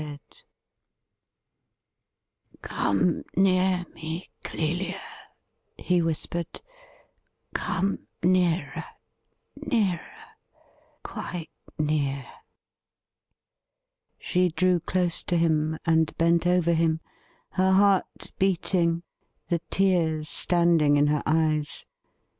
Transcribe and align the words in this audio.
312 2.63 2.63
THE 2.63 2.99
RIDDLE 3.03 3.03
RING' 3.03 3.23
Come 3.35 3.43
near 3.43 3.85
me, 3.93 4.29
Clelia,' 4.43 4.99
he 5.77 6.01
whispered;' 6.01 6.63
come 7.53 8.07
nearer— 8.23 8.83
nearer— 9.55 10.23
quite 11.03 11.51
near.' 11.77 12.25
She 14.17 14.49
drew 14.49 14.79
close 14.79 15.21
to 15.21 15.37
him, 15.37 15.77
and 15.85 16.17
bent 16.17 16.47
over 16.47 16.73
him, 16.73 16.99
her 17.49 17.71
heart 17.73 18.31
beating, 18.39 19.03
the 19.49 19.59
tears 19.69 20.27
standing 20.29 20.97
in 20.97 21.05
her 21.05 21.21
eyes. 21.27 21.85